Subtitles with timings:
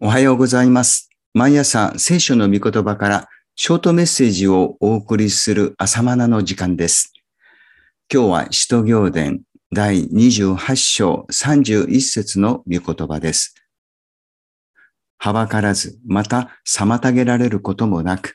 [0.00, 1.08] おはようございます。
[1.34, 7.12] 毎朝聖書の御言葉からショートメッセージをお送りする朝マナの時間です。
[8.12, 13.54] 今日は使徒行伝第28章31節の御言葉です。
[15.16, 18.34] はばからず、また妨げられることもなく、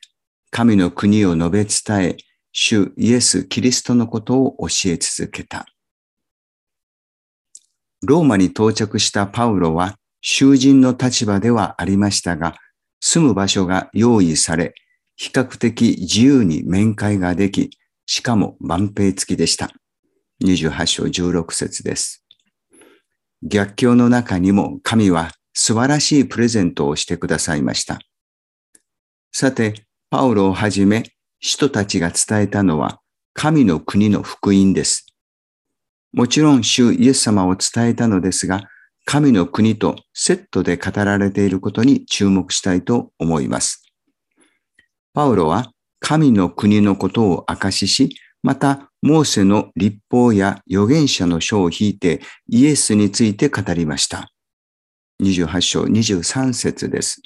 [0.51, 2.17] 神の国を述べ伝え、
[2.53, 5.65] 主イエス・キリストのことを教え続けた。
[8.01, 12.55] ローマに到着したパウロは囚人の立場ではありましたが、
[12.99, 14.73] 住む場所が用意され、
[15.15, 17.71] 比較的自由に面会ができ、
[18.05, 19.69] しかも万平付きでした。
[20.43, 22.25] 28章16節です。
[23.43, 27.99] 逆境の中にも神は素晴らしいプレゼントをしてくださいました。
[29.31, 31.03] さて、パウロをはじめ、
[31.39, 32.99] 使徒たちが伝えたのは
[33.33, 35.05] 神の国の福音です。
[36.11, 38.63] もちろん、主イエス様を伝えたのですが、
[39.11, 43.81] 神の国とセットで語られていることに注目したいと思います。
[45.15, 54.29] パウロは神の国のことを明かしし、また、モーセの立法や預言者の書を引いてイエスについて語りました。
[55.23, 57.23] 28章23節です。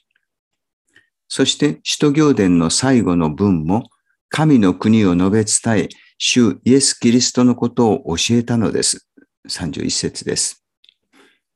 [1.28, 3.84] そして、使徒行伝の最後の文も、
[4.30, 9.10] 神の国を述べ伝え、主イエス・キリストのことを教えたのです。
[9.50, 10.63] 31節です。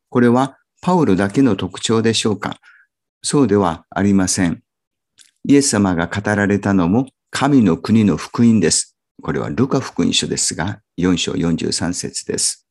[0.09, 2.57] これはパウロだけの特徴でしょうか？
[3.21, 4.61] そうではありません。
[5.45, 8.95] イエス様が語られたのも神の国の福音です。
[9.21, 12.67] これはルカ福音書ですが、4章43節です。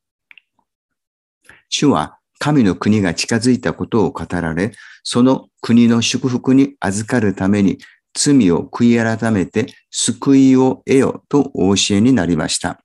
[1.69, 4.71] 主は神の国が近づいたことを語られ、
[5.03, 7.77] その国の祝福に預かるために
[8.13, 12.79] 罪を悔い改めて救いを得よとお教えになりました。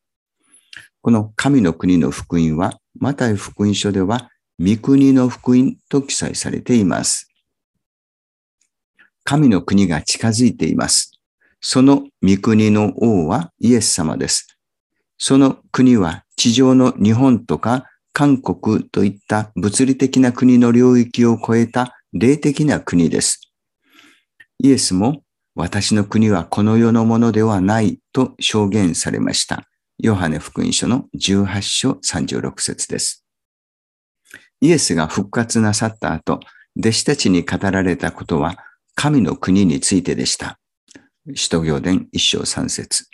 [1.00, 7.28] この神の国の福音は、マタイ福音書では、御国の福音と記載されています。
[9.24, 11.12] 神の国が近づいています。
[11.60, 14.58] その御国の王はイエス様です。
[15.16, 23.52] その国は地上の日本とか韓国といった物理的な国の領域を超えた霊的な国です。
[24.58, 25.22] イエスも
[25.54, 29.68] 私の国はこの世のものではないと証言されました。
[29.98, 33.21] ヨハネ福音書の18章36節です。
[34.62, 36.38] イエスが復活なさった後、
[36.78, 38.56] 弟子たちに語られたことは
[38.94, 40.60] 神の国についてでした。
[41.34, 43.06] 使徒行伝一章三節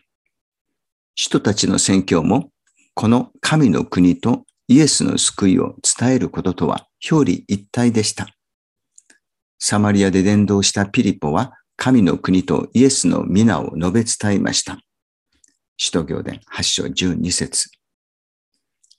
[1.14, 2.50] 使徒たちの宣教も、
[2.92, 8.28] この神の国とイエスの救いを伝えることとは表裏一体でした。
[9.59, 14.78] サマリアで伝道したピリポは神の国とイエスの皆を述べ伝えました。
[15.78, 17.78] 使徒行伝8章12節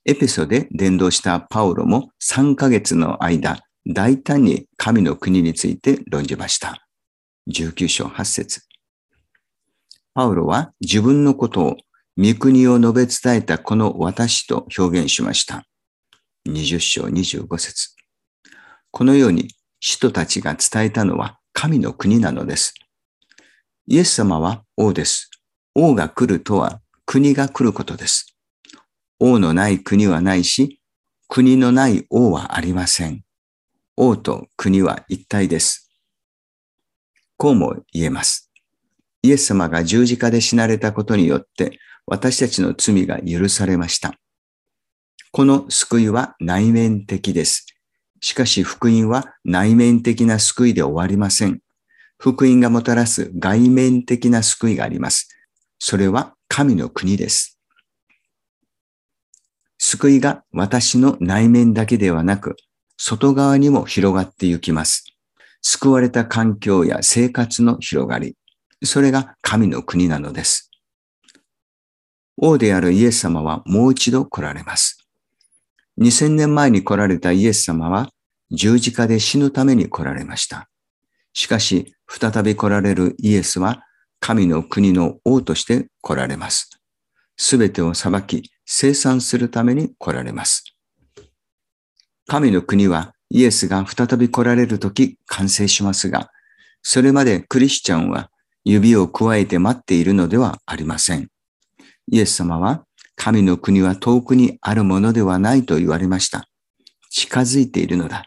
[0.06, 6.88] エペソで伝道したパウロも3ヶ月の間、大胆に神の国について論じました。
[7.52, 8.62] 19章8節
[10.14, 11.78] パウロは自分のことを
[12.18, 15.64] 御国を述べ伝えたこの私と表現しました。
[16.48, 17.96] 20章25節
[18.92, 19.50] このように
[19.80, 22.74] 使徒たちが伝えたのは神の国なのです。
[23.88, 25.30] イエス様は王です。
[25.76, 28.36] 王が来るとは国が来ることです。
[29.20, 30.80] 王のない国はないし、
[31.28, 33.24] 国のない王はありません。
[33.98, 35.92] 王と国は一体です。
[37.36, 38.50] こうも言えます。
[39.22, 44.16] イエス様が十字架で死なれたことによって私たちの罪が許されました。
[45.32, 47.66] この救いは内面的です。
[48.22, 51.60] しかし福音は内面的な救いで終わりません。
[52.18, 55.28] 福音がもたらす外面的な救いがあります。
[55.78, 57.59] それは神の国です。
[59.80, 62.58] 救いが私の内面だけではなく、
[62.98, 65.06] 外側にも広がっていきます。
[65.62, 68.36] 救われた環境や生活の広がり。
[68.84, 70.70] それが神の国なのです。
[72.38, 75.08] 王であるイエス様はもう一度来られます。
[76.00, 78.10] 2000年前に来られたイエス様は
[78.52, 80.70] 十字架で死ぬために来られました。
[81.34, 83.84] しかし、再び来られるイエスは
[84.20, 86.70] 神の国の王として来られます。
[87.38, 90.64] すべてを裁き、生産するために来られます。
[92.28, 96.30] 神の国はイエスが再び来られるとき完成しますが、
[96.84, 98.30] それまでクリスチャンは
[98.64, 101.30] 指を加えて待っているのではありません。
[102.12, 102.86] イエス様は
[103.16, 106.48] 神の国は遠くにあるものではないと言われました。
[107.10, 108.26] 近づいているのだ。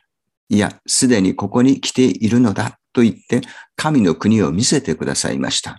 [0.49, 3.43] いや、すでにここに来ているのだと言って
[3.77, 5.79] 神の国を見せてくださいました。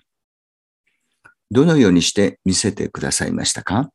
[1.51, 3.89] どのようにして見せてくださいましたか？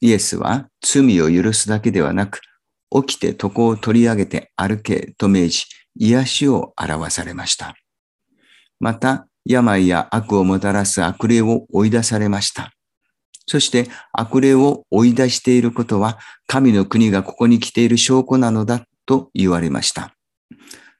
[0.00, 2.40] イエスは罪を許すだけではなく、
[2.90, 5.64] 起きて床を取り上げて歩けと命じ、
[5.96, 7.74] 癒しを表されました。
[8.80, 12.72] また、病や悪をもたらす悪霊を追い出されました。
[13.46, 20.14] そして悪霊を追い出していることは神の国がここに来ている証拠なのだと言われました。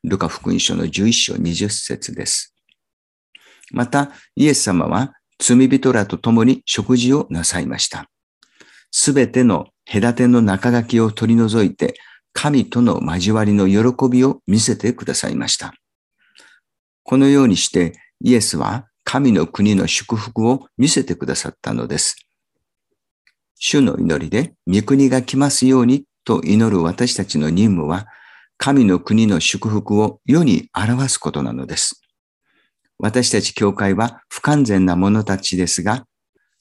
[0.03, 2.55] ルカ福音書の11章20節です。
[3.71, 8.09] また、イエス様は罪人らと共に食事をなさいました。
[8.91, 11.95] すべての隔ての中書きを取り除いて、
[12.33, 15.75] 神との交わりの喜びを見せてくださいました。
[17.03, 22.17] このようにしてイエスは神の国の祝福を見せてくださったのです。
[23.57, 28.07] 主の祈りで御国が来ますようにと祈る私たちの任務は、
[28.59, 32.03] 神の国の祝福を世に表すことなのです。
[32.99, 36.05] 私たち教会は不完全な者たちですが、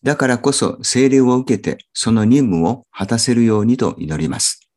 [0.03, 4.67] だからこそ聖霊を受けてその任務を果たせるようにと祈ります。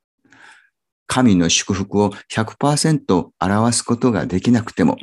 [1.07, 4.97] 神の祝福を100%表すことができなくても、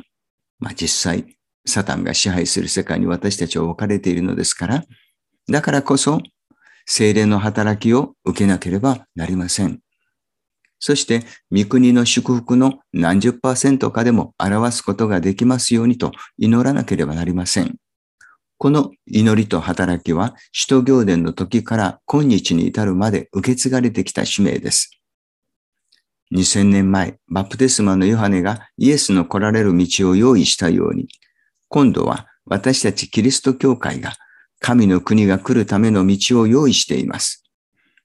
[0.58, 1.36] まあ、実際、
[1.66, 4.84] サタンが支配する世界に私たちは置かれているのですから、
[5.50, 6.22] だからこそ
[6.86, 9.80] 精霊の働きを受けなければなりません。
[10.80, 17.76] そして、御国の祝福の何十パーセントかでも表すことができますようにと祈らなければなりません。
[18.58, 24.90] この祈りと働きは、使徒行伝の時から今日に至るまで受け継がれてきた使命です。
[26.34, 31.06] 2000年前、バプテスマのヨハネがイエスの来られる道を用意したように、
[31.68, 34.14] 今度は私たちキリスト教会が
[34.58, 37.44] 神の国が来るための道を用意しています。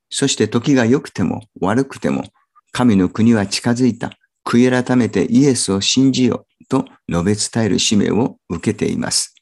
[0.10, 2.26] そして時が良くても悪くても、
[2.72, 4.12] 神の国は近づいた。
[4.46, 9.33] 悔い改めてイエスを信じよと述べ伝える使命を受けています。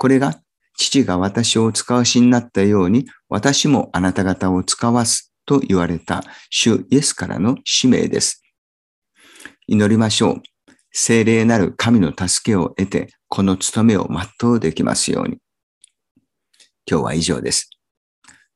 [0.00, 0.40] これが
[0.78, 8.42] 父が私を使わしになったように、私もあなた方を使わすと言われた主イエスからの使命です。
[9.66, 10.42] 祈りましょう。
[10.90, 14.08] 聖霊なる神の助けを得て、この務めを
[14.40, 15.36] 全うできますように。
[16.90, 17.68] 今日は以上です。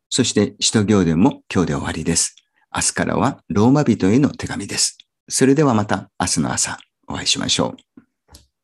[0.08, 2.36] そして、使徒行伝も今日で終わりです。
[2.74, 4.96] 明日からはローマ人への手紙です。
[5.28, 8.03] それではまた明日の朝お会いしましょう。